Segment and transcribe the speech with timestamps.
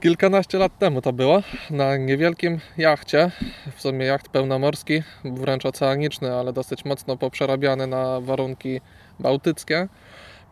[0.00, 3.30] Kilkanaście lat temu to było, na niewielkim jachcie,
[3.76, 8.80] w sumie jacht pełnomorski, wręcz oceaniczny, ale dosyć mocno poprzerabiany na warunki
[9.20, 9.88] bałtyckie.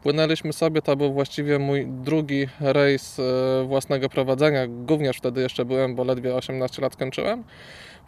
[0.02, 5.94] Płynęliśmy sobie, to był właściwie mój drugi rejs e, własnego prowadzenia, również wtedy jeszcze byłem,
[5.94, 7.44] bo ledwie 18 lat skończyłem.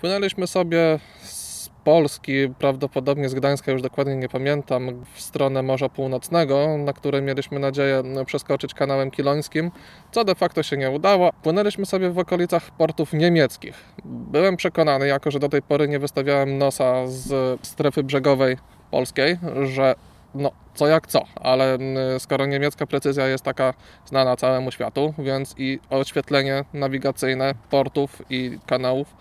[0.01, 1.46] Płynęliśmy sobie z
[1.87, 7.59] Polski, prawdopodobnie z Gdańska, już dokładnie nie pamiętam, w stronę Morza Północnego, na które mieliśmy
[7.59, 9.71] nadzieję przeskoczyć kanałem kilońskim,
[10.13, 11.33] co de facto się nie udało.
[11.43, 13.75] Płynęliśmy sobie w okolicach portów niemieckich.
[14.05, 18.57] Byłem przekonany, jako że do tej pory nie wystawiałem nosa z strefy brzegowej
[18.91, 19.95] polskiej, że
[20.35, 23.75] no, co jak co, ale mm, skoro niemiecka precyzja jest taka
[24.07, 29.15] znana całemu światu, więc i oświetlenie nawigacyjne portów i kanałów,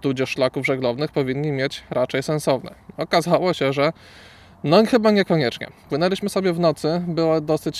[0.00, 2.74] tudzież szlaków żeglownych powinni mieć raczej sensowne.
[2.96, 3.92] Okazało się, że
[4.64, 5.66] no chyba niekoniecznie.
[5.88, 7.78] Płynęliśmy sobie w nocy, były dosyć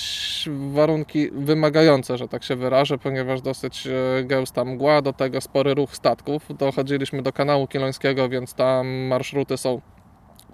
[0.71, 5.95] warunki wymagające, że tak się wyrażę, ponieważ dosyć e, gęsta mgła, do tego spory ruch
[5.95, 6.43] statków.
[6.57, 9.81] Dochodziliśmy do kanału kilońskiego, więc tam marszruty są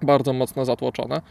[0.01, 1.21] bardzo mocno zatłoczone.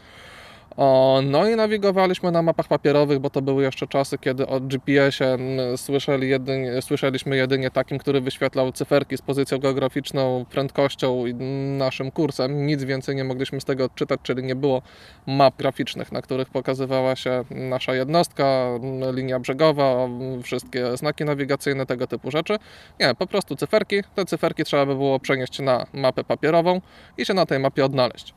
[0.77, 5.37] O, no i nawigowaliśmy na mapach papierowych, bo to były jeszcze czasy, kiedy o GPS-ie
[5.77, 11.33] słyszeli jedynie, słyszeliśmy jedynie takim, który wyświetlał cyferki z pozycją geograficzną, prędkością i
[11.77, 12.67] naszym kursem.
[12.67, 14.81] Nic więcej nie mogliśmy z tego odczytać, czyli nie było
[15.27, 18.69] map graficznych, na których pokazywała się nasza jednostka,
[19.13, 20.09] linia brzegowa,
[20.43, 22.57] wszystkie znaki nawigacyjne, tego typu rzeczy.
[22.99, 23.95] Nie, po prostu cyferki.
[24.15, 26.81] Te cyferki trzeba by było przenieść na mapę papierową
[27.17, 28.33] i się na tej mapie odnaleźć.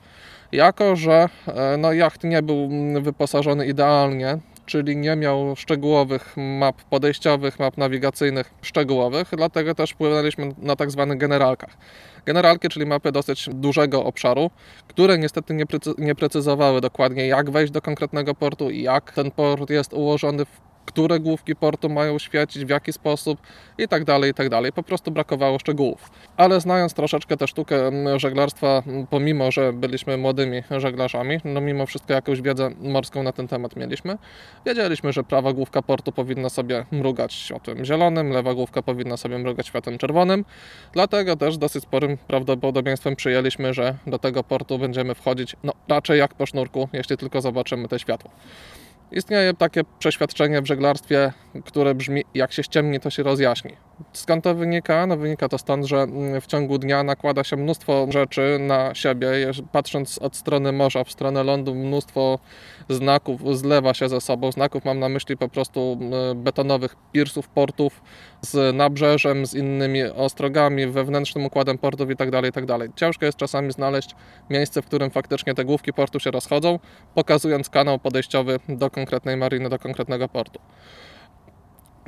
[0.52, 2.68] Jako, że e, no, jacht nie był
[3.00, 10.76] wyposażony idealnie, czyli nie miał szczegółowych map podejściowych, map nawigacyjnych szczegółowych, dlatego też płynęliśmy na
[10.76, 11.76] tak zwanych generalkach.
[12.26, 14.50] Generalki, czyli mapy dosyć dużego obszaru,
[14.88, 19.30] które niestety nie, precy nie precyzowały dokładnie, jak wejść do konkretnego portu i jak ten
[19.30, 23.38] port jest ułożony w które główki portu mają świecić, w jaki sposób
[23.78, 24.72] i tak dalej, i tak dalej.
[24.72, 26.10] Po prostu brakowało szczegółów.
[26.36, 31.86] Ale znając troszeczkę tę sztukę mm, żeglarstwa, mm, pomimo, że byliśmy młodymi żeglarzami, no mimo
[31.86, 34.18] wszystko jakąś wiedzę morską na ten temat mieliśmy,
[34.66, 39.66] wiedzieliśmy, że prawa główka portu powinna sobie mrugać światłem zielonym, lewa główka powinna sobie mrugać
[39.66, 40.44] światłem czerwonym.
[40.92, 46.34] Dlatego też dosyć sporym prawdopodobieństwem przyjęliśmy, że do tego portu będziemy wchodzić no raczej jak
[46.34, 48.30] po sznurku, jeśli tylko zobaczymy te światło.
[49.12, 51.32] Istnieje takie przeświadczenie w żeglarstwie,
[51.64, 53.85] które brzmi: jak się ściemni, to się rozjaśni.
[54.12, 55.06] Skąd to wynika?
[55.06, 59.28] No wynika to stąd, że mm, w ciągu dnia nakłada się mnóstwo rzeczy na siebie.
[59.72, 62.38] Patrząc od strony morza w stronę lądu, mnóstwo
[62.88, 64.52] znaków zlewa się ze sobą.
[64.52, 65.98] Znaków mam na myśli po prostu
[66.34, 68.02] betonowych pirsów, portów
[68.40, 72.30] z nabrzeżem, z innymi ostrogami, wewnętrznym układem portów itd.
[72.30, 72.78] Tak itd.
[72.78, 74.14] Tak Ciężko jest czasami znaleźć
[74.50, 76.78] miejsce, w którym faktycznie te główki portu się rozchodzą,
[77.14, 80.60] pokazując kanał podejściowy do konkretnej mariny, do konkretnego portu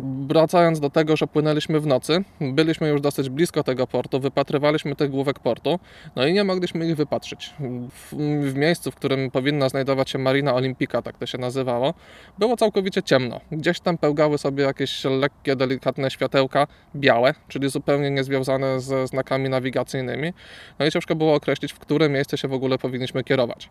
[0.02, 5.10] wracając do tego, że płynęliśmy w nocy, byliśmy już dosyć blisko tego portu, wypatrywaliśmy tych
[5.10, 5.78] główek portu,
[6.16, 7.54] no i nie mogliśmy ich wypatrzyć.
[7.90, 8.16] W,
[8.52, 11.94] w, miejscu, w którym powinna znajdować się Marina Olimpika, tak to się nazywało,
[12.38, 13.40] było całkowicie ciemno.
[13.52, 16.66] Gdzieś tam pełgały sobie jakieś lekkie, delikatne światełka,
[16.96, 20.32] białe, czyli zupełnie niezwiązane ze znakami nawigacyjnymi.
[20.78, 23.70] No i ciężko było określić, w które miejsce się w ogóle powinniśmy kierować.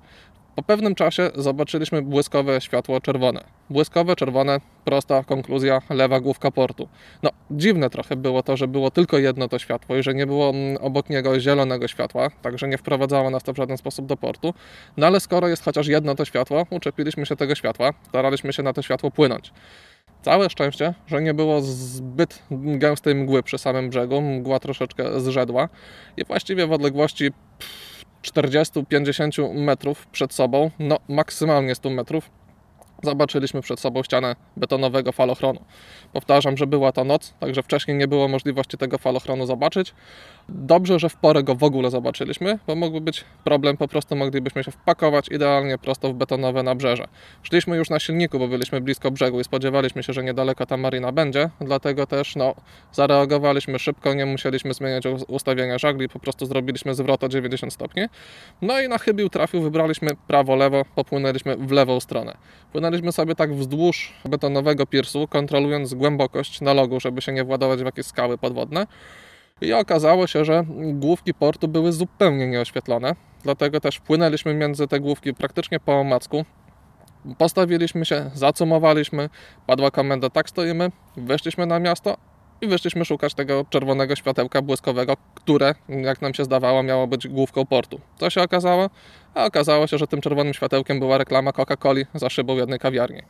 [0.57, 3.43] Po pewnym czasie zobaczyliśmy błyskowe światło czerwone.
[3.69, 6.89] Błyskowe, czerwone, prosta konkluzja, lewa główka portu.
[7.23, 10.49] No, dziwne trochę było to, że było tylko jedno to światło i że nie było
[10.49, 14.53] mm, obok niego zielonego światła, także nie wprowadzało nas to w żaden sposób do portu.
[14.97, 18.73] No ale skoro jest chociaż jedno to światło, uczepiliśmy się tego światła, staraliśmy się na
[18.73, 19.53] to światło płynąć.
[20.21, 25.69] Całe szczęście, że nie było zbyt gęstej mgły przy samym brzegu, mgła troszeczkę zrzedła
[26.17, 27.31] i właściwie w odległości
[28.23, 32.29] 40-50 metrów przed sobą, no maksymalnie 100 metrów,
[33.03, 35.59] zobaczyliśmy przed sobą ścianę betonowego falochronu.
[36.13, 39.93] Powtarzam, że była to noc, także wcześniej nie było możliwości tego falochronu zobaczyć.
[40.49, 44.63] Dobrze, że w porę go w ogóle zobaczyliśmy, bo mógłby być problem, po prostu moglibyśmy
[44.63, 47.07] się wpakować idealnie prosto w betonowe nabrzeże.
[47.43, 51.11] Szliśmy już na silniku, bo byliśmy blisko brzegu i spodziewaliśmy się, że niedaleko ta marina
[51.11, 52.55] będzie, dlatego też no,
[52.91, 58.03] zareagowaliśmy szybko, nie musieliśmy zmieniać ustawienia żagli, po prostu zrobiliśmy zwrot o 90 stopni.
[58.61, 62.37] No i na chybił trafił, wybraliśmy prawo-lewo, popłynęliśmy w lewą stronę.
[62.71, 67.85] Płynęliśmy sobie tak wzdłuż betonowego piersu, kontrolując głębokość na logu, żeby się nie władować w
[67.85, 68.87] jakieś skały podwodne.
[69.61, 75.33] I okazało się, że główki portu były zupełnie nieoświetlone, dlatego też płynęliśmy między te główki
[75.33, 76.45] praktycznie po omacku.
[77.37, 79.29] Postawiliśmy się, zacumowaliśmy,
[79.67, 82.17] padła komenda, tak stoimy, weszliśmy na miasto
[82.61, 87.65] i wyszliśmy szukać tego czerwonego światełka błyskowego, które, jak nam się zdawało, miało być główką
[87.65, 88.01] portu.
[88.19, 88.89] Co się okazało?
[89.33, 93.21] A okazało się, że tym czerwonym światełkiem była reklama Coca-Coli za szybą jednej kawiarni.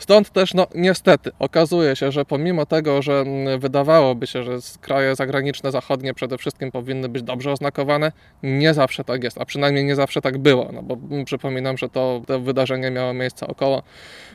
[0.00, 5.14] Stąd też, no niestety, okazuje się, że pomimo tego, że mm, wydawałoby się, że kraje
[5.14, 9.96] zagraniczne, zachodnie przede wszystkim powinny być dobrze oznakowane, nie zawsze tak jest, a przynajmniej nie
[9.96, 13.82] zawsze tak było, no bo mm, przypominam, że to, to wydarzenie miało miejsce około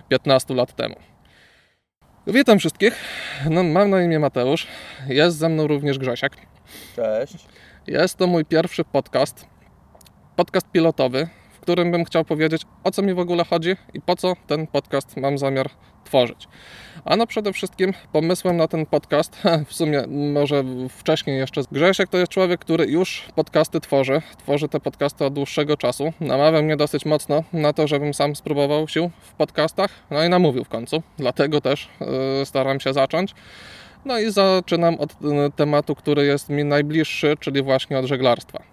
[0.09, 0.95] 15 lat temu.
[2.27, 2.95] Witam wszystkich,
[3.49, 4.67] no, mam na imię Mateusz,
[5.07, 6.37] jest ze mną również Grzesiek.
[6.95, 7.45] Cześć.
[7.87, 9.45] Jest to mój pierwszy podcast,
[10.35, 11.27] podcast pilotowy,
[11.65, 15.17] którym bym chciał powiedzieć, o co mi w ogóle chodzi i po co ten podcast
[15.17, 15.69] mam zamiar
[16.03, 16.47] tworzyć.
[17.05, 22.17] A no przede wszystkim pomysłem na ten podcast, w sumie może wcześniej jeszcze Grzesiek to
[22.17, 26.13] jest człowiek, który już podcasty tworzy, tworzy te podcasty od dłuższego czasu.
[26.19, 30.63] Namawiał mnie dosyć mocno na to, żebym sam spróbował sił w podcastach, no i namówił
[30.63, 31.89] w końcu, dlatego też
[32.39, 33.33] yy, staram się zacząć.
[34.05, 38.63] No i zaczynam od yy, tematu, który jest mi najbliższy, czyli właśnie od żeglarstwa.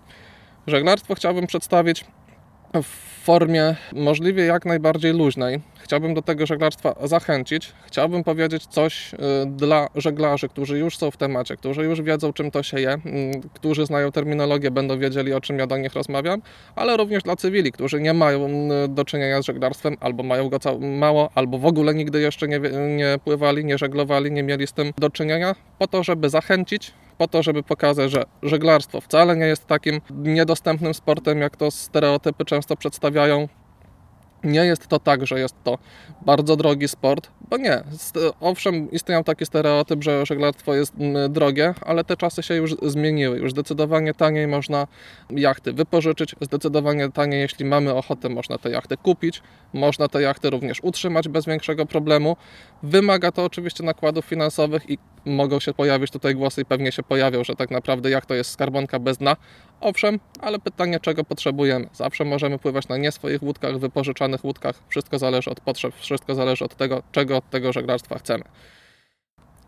[0.67, 2.05] Żeglarstwo chciałbym przedstawić
[2.81, 5.61] w formie możliwie jak najbardziej luźnej.
[5.81, 7.73] Chciałbym do tego żeglarstwa zachęcić.
[7.87, 9.17] Chciałbym powiedzieć coś y,
[9.47, 13.03] dla żeglarzy, którzy już są w temacie, którzy już wiedzą, czym to się je, mm,
[13.55, 16.43] którzy znają terminologię, będą wiedzieli, o czym ja do nich rozmawiam,
[16.77, 20.59] ale również dla cywili, którzy nie mają mm, do czynienia z żeglarstwem, albo mają go
[20.81, 22.61] mało, albo w ogóle nigdy jeszcze nie,
[22.97, 26.93] nie pływali, nie żeglowali, nie mieli z tym do czynienia, po to, żeby zachęcić
[27.23, 32.45] po to, żeby pokazać, że żeglarstwo wcale nie jest takim niedostępnym sportem, jak to stereotypy
[32.45, 33.49] często przedstawiają.
[34.45, 35.79] Nie jest to tak, że jest to
[36.27, 37.83] bardzo drogi sport, bo nie.
[38.41, 43.39] Owszem, istnieją taki stereotyp, że żeglarstwo jest mm, drogie, ale te czasy się już zmieniły.
[43.39, 44.87] Już zdecydowanie taniej można
[45.31, 49.43] jachty wypożyczyć, zdecydowanie taniej, jeśli mamy ochotę, można te jachty kupić,
[49.73, 52.37] można te jachty również utrzymać bez większego problemu.
[52.83, 57.45] Wymaga to oczywiście nakładów finansowych i mogą się pojawić tutaj głosy i pewnie się pojawią,
[57.45, 59.37] że tak naprawdę jak to jest skarbonka bez dna.
[59.81, 61.89] Owszem, ale pytanie czego potrzebujemy.
[61.93, 64.83] Zawsze możemy pływać na nie swoich łódkach, wypożyczanych łódkach.
[64.89, 68.45] Wszystko zależy od potrzeb, wszystko zależy od tego, czego od tego żeglarstwa chcemy.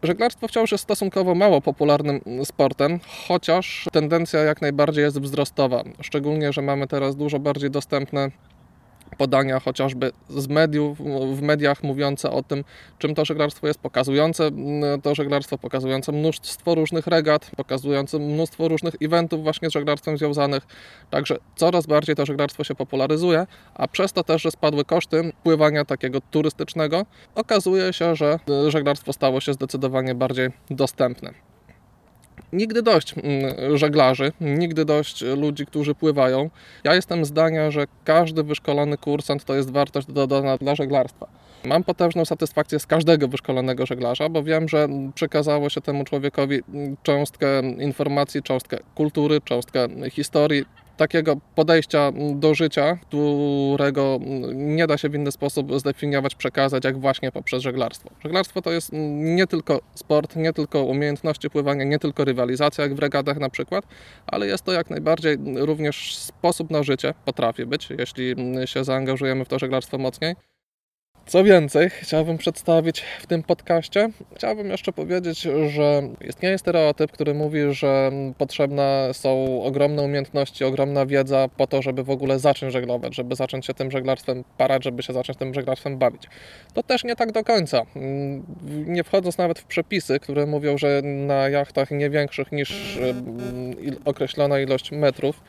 [0.03, 5.83] Żeglarstwo wciąż jest stosunkowo mało popularnym sportem, chociaż tendencja jak najbardziej jest wzrostowa.
[6.01, 8.31] Szczególnie, że mamy teraz dużo bardziej dostępne
[9.19, 10.99] podania chociażby z mediów,
[11.37, 12.65] w mediach mówiące o tym,
[12.99, 18.95] czym to żeglarstwo jest, pokazujące mm, to żeglarstwo, pokazujące mnóstwo różnych regat, pokazujące mnóstwo różnych
[19.03, 20.67] eventów właśnie z żeglarstwem związanych.
[21.11, 25.85] Także coraz bardziej to żeglarstwo się popularyzuje, a przez to też, że spadły koszty pływania
[25.85, 31.54] takiego turystycznego, okazuje się, że żeglarstwo stało się zdecydowanie bardziej dostępne
[32.55, 36.51] nigdy dość mm, żeglarzy, nigdy dość ludzi, którzy pływają.
[36.85, 41.27] Ja jestem zdania, że każdy wyszkolony kursant to jest wartość dodana dla żeglarstwa.
[41.65, 46.61] Mam potężną satysfakcję z każdego wyszkolonego żeglarza, bo wiem, że przekazało się temu człowiekowi
[47.03, 50.65] cząstkę informacji, cząstkę kultury, cząstkę historii,
[50.97, 54.19] takiego podejścia do życia, którego
[54.55, 58.11] nie da się w inny sposób zdefiniować, przekazać, jak właśnie poprzez żeglarstwo.
[58.23, 62.99] Żeglarstwo to jest nie tylko sport, nie tylko umiejętności pływania, nie tylko rywalizacja, jak w
[62.99, 63.85] regatach na przykład,
[64.27, 69.49] ale jest to jak najbardziej również sposób na życie, potrafi być, jeśli się zaangażujemy w
[69.49, 70.35] to żeglarstwo mocniej.
[71.27, 74.09] Co więcej, chciałbym przedstawić w tym podcaście.
[74.37, 81.49] Chciałbym jeszcze powiedzieć, że istnieje stereotyp, który mówi, że potrzebne są ogromne umiejętności, ogromna wiedza
[81.57, 85.13] po to, żeby w ogóle zacząć żeglować, żeby zacząć się tym żeglarstwem parać, żeby się
[85.13, 86.23] zacząć tym żeglarstwem bawić.
[86.75, 87.83] To też nie tak do końca.
[88.65, 92.99] Nie wchodząc nawet w przepisy, które mówią, że na jachtach nie większych niż
[94.05, 95.41] określona ilość metrów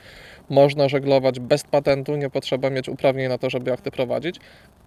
[0.49, 4.39] można żeglować bez patentu, nie potrzeba mieć uprawnień na to, żeby jachty prowadzić,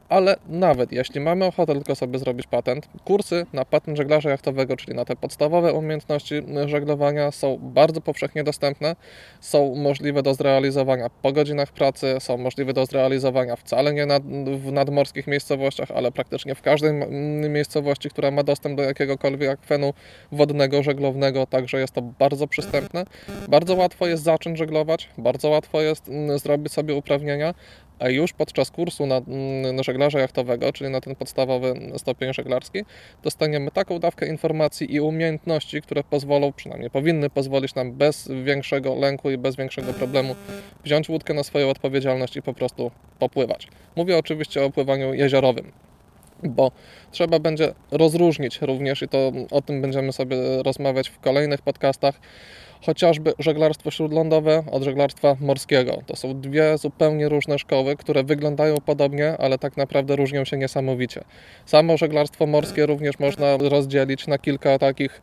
[0.09, 4.97] ale nawet jeśli mamy ochotę tylko sobie zrobić patent, kursy na patent żeglarza jachtowego, czyli
[4.97, 6.35] na te podstawowe umiejętności
[6.67, 8.97] żeglowania są bardzo powszechnie dostępne,
[9.41, 14.23] są możliwe do zrealizowania po godzinach pracy, są możliwe do zrealizowania wcale nie nad,
[14.59, 16.93] w nadmorskich miejscowościach, ale praktycznie w każdej
[17.51, 19.93] miejscowości, która ma dostęp do jakiegokolwiek akwenu
[20.33, 23.05] wodnego, żeglownego, także jest to bardzo przystępne.
[23.49, 27.55] Bardzo łatwo jest zacząć żeglować, bardzo łatwo jest mm, zrobić sobie uprawnienia,
[27.99, 32.85] a już podczas kursu na, mm, na żeglarza jachtowego, czyli na ten podstawowy stopień żeglarski,
[33.23, 39.31] dostaniemy taką dawkę informacji i umiejętności, które pozwolą, przynajmniej powinny pozwolić nam bez większego lęku
[39.31, 40.35] i bez większego problemu
[40.85, 43.69] wziąć łódkę na swoją odpowiedzialność i po prostu popływać.
[43.97, 45.73] Mówię oczywiście o pływaniu jeziorowym
[46.43, 46.71] bo
[47.11, 52.21] trzeba będzie rozróżnić również, i to o tym będziemy sobie rozmawiać w kolejnych podcastach,
[52.87, 56.03] chociażby żeglarstwo śródlądowe od żeglarstwa morskiego.
[56.07, 61.25] To są dwie zupełnie różne szkoły, które wyglądają podobnie, ale tak naprawdę różnią się niesamowicie.
[61.67, 65.21] Samo żeglarstwo morskie również można rozdzielić na kilka takich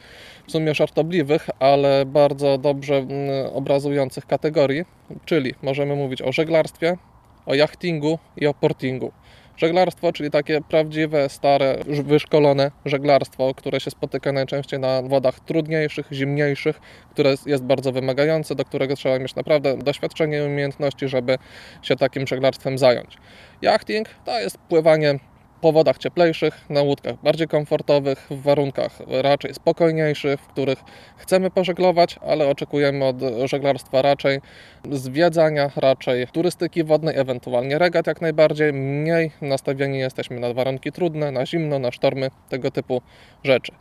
[0.47, 3.09] w sumie żartobliwych, ale bardzo dobrze mm,
[3.53, 4.85] obrazujących kategorii,
[5.25, 6.97] czyli możemy mówić o żeglarstwie,
[7.45, 9.11] o jachtingu i o portingu.
[9.57, 16.79] Żeglarstwo, czyli takie prawdziwe, stare, wyszkolone żeglarstwo, które się spotyka najczęściej na wodach trudniejszych, zimniejszych,
[17.11, 21.37] które jest- bardzo wymagające, do którego trzeba mieć naprawdę doświadczenie i umiejętności, żeby
[21.81, 23.17] się takim żeglarstwem zająć.
[23.61, 25.19] Yachting to jest pływanie
[25.61, 30.79] po wodach cieplejszych, na łódkach bardziej komfortowych, w warunkach raczej spokojniejszych, w których
[31.17, 34.39] chcemy pożeglować, ale oczekujemy od żeglarstwa raczej
[34.91, 38.73] zwiedzania, raczej turystyki wodnej, ewentualnie regat jak najbardziej.
[38.73, 43.01] Mniej nastawieni jesteśmy na warunki trudne, na zimno, na sztormy, tego typu
[43.43, 43.71] rzeczy.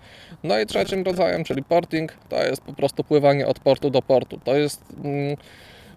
[0.42, 4.40] No i trzecim rodzajem, czyli porting, to jest po prostu pływanie od portu do portu.
[4.44, 4.82] To jest.
[5.04, 5.36] Mm,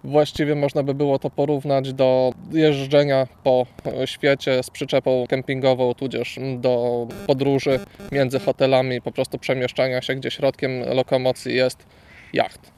[0.03, 3.65] Właściwie można by było to porównać do jeżdżenia po
[4.05, 7.79] świecie z przyczepą kempingową, tudzież do podróży
[8.11, 11.85] między hotelami, po prostu przemieszczania się, gdzie środkiem lokomocji jest
[12.33, 12.71] jacht.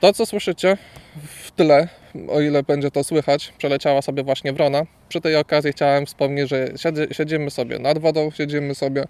[0.00, 0.76] To, co słyszycie
[1.24, 1.88] w tle,
[2.28, 4.82] o ile będzie to słychać, przeleciała sobie właśnie wrona.
[5.08, 9.04] Przy tej okazji chciałem wspomnieć, że siedzi- siedzimy sobie nad wodą, siedzimy sobie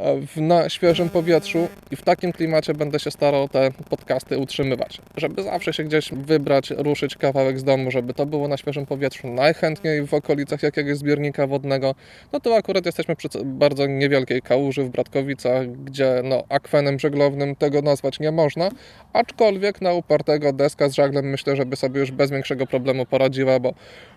[0.00, 5.00] e, na świeżym powietrzu i w takim klimacie będę się starał te podcasty utrzymywać.
[5.16, 9.28] Żeby zawsze się gdzieś wybrać, ruszyć kawałek z domu, żeby to było na świeżym powietrzu,
[9.28, 11.94] najchętniej w okolicach jakiegoś zbiornika wodnego.
[12.32, 17.82] No to akurat jesteśmy przy bardzo niewielkiej kałuży w Bratkowicach, gdzie no, akwenem żeglownym tego
[17.82, 18.70] nazwać nie można,
[19.12, 23.74] aczkolwiek na upartego deska z żaglem myślę, żeby sobie już bez większego problemu poradziła, bo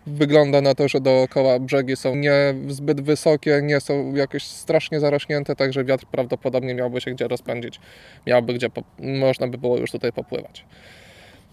[0.07, 5.55] wygląda na to, że dookoła brzegi są nie zbyt wysokie, nie są jakoś strasznie zarośnięte,
[5.55, 7.79] także wiatr prawdopodobnie miałby się gdzie rozpędzić,
[8.27, 8.67] miałby gdzie
[8.99, 10.65] można by było już tutaj popływać.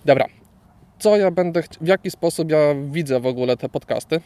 [0.05, 0.27] Dobra,
[0.99, 4.21] co ja będę, w jaki sposób ja widzę w ogóle te podcasty?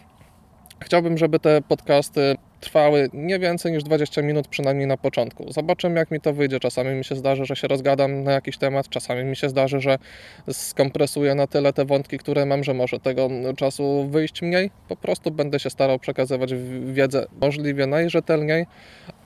[0.81, 2.35] Chciałbym, żeby te podcasty
[2.65, 5.53] trwały nie więcej niż 20 minut, przynajmniej na początku.
[5.53, 6.61] Zobaczymy, jak mi to wyjdzie.
[6.61, 9.99] Czasami mi się zdarzy, że się rozgadam na jakiś temat, czasami mi się zdarzy, że
[10.53, 14.71] skompresuję na tyle te wątki, które mam, że może tego czasu wyjść mniej.
[14.89, 16.55] Po prostu będę się starał przekazywać
[16.85, 18.67] wiedzę możliwie najrzetelniej,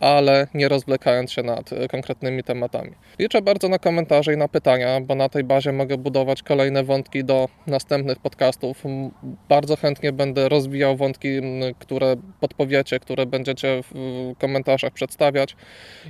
[0.00, 2.90] ale nie rozwlekając się nad konkretnymi tematami.
[3.18, 7.25] Liczę bardzo na komentarze i na pytania, bo na tej bazie mogę budować kolejne wątki
[7.25, 8.85] do następnych podcastów.
[9.49, 11.28] Bardzo chętnie będę rozwijał wątki,
[11.78, 15.56] które podpowiecie, które będziecie w komentarzach przedstawiać.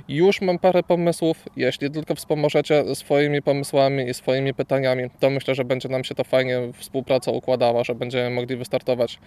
[0.07, 1.43] Już mam parę pomysłów.
[1.55, 6.23] Jeśli tylko wspomożecie swoimi pomysłami i swoimi pytaniami, to myślę, że będzie nam się to
[6.23, 9.19] fajnie współpraca układała, że będziemy mogli wystartować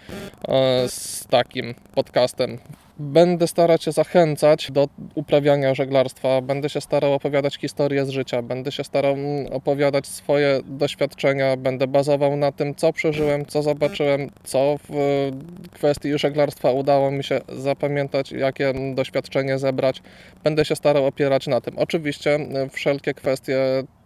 [0.49, 2.59] e, z takim podcastem.
[3.03, 8.73] Będę starać się zachęcać do uprawiania żeglarstwa, będę się starał opowiadać historię z życia, będę
[8.73, 14.77] się starał mm, opowiadać swoje doświadczenia, będę bazował na tym, co przeżyłem, co zobaczyłem, co
[14.89, 20.03] w e, kwestii żeglarstwa udało mi się zapamiętać, jakie mm, doświadczenie zebrać.
[20.45, 21.79] Będę się starał opierać na tym.
[21.79, 23.59] Oczywiście e, wszelkie kwestie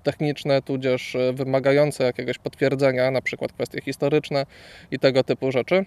[0.02, 4.46] techniczne, tudzież e, wymagające jakiegoś potwierdzenia, na przykład kwestie historyczne
[4.90, 5.84] i tego typu rzeczy.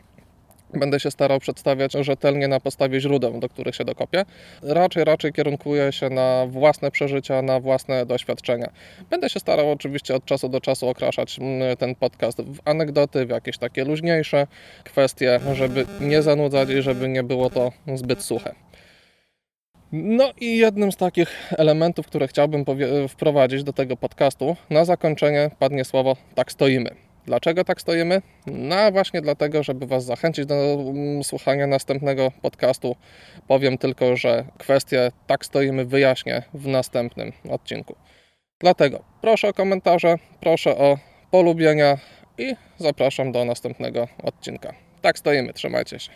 [0.74, 4.26] Będę się starał przedstawiać rzetelnie na podstawie źródeł, do których się dokopię.
[4.64, 8.70] Raczej, raczej kierunkuję się na własne przeżycia, na własne doświadczenia.
[9.10, 13.30] Będę się starał oczywiście od czasu do czasu okraszać mm, ten podcast w anegdoty, w
[13.30, 14.48] jakieś takie luźniejsze
[14.84, 18.56] kwestie, żeby nie zanudzać i żeby nie było to zbyt suche.
[19.92, 22.66] No i jednym z takich elementów, które chciałbym
[23.10, 27.09] wprowadzić do tego podcastu, na zakończenie padnie słowo tak stoimy.
[27.30, 28.22] Dlaczego tak stoimy?
[28.48, 32.96] No właśnie dlatego, żeby Was zachęcić do mm, słuchania następnego podcastu.
[33.48, 37.96] Powiem tylko, że kwestię tak stoimy wyjaśnię w następnym odcinku.
[38.60, 40.98] Dlatego proszę o komentarze, proszę o
[41.32, 41.98] polubienia
[42.38, 44.74] i zapraszam do następnego odcinka.
[45.02, 46.12] Tak stoimy, trzymajcie się.